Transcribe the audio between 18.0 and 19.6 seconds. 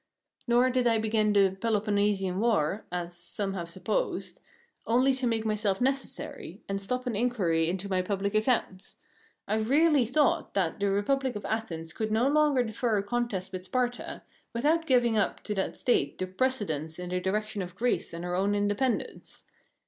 and her own independence.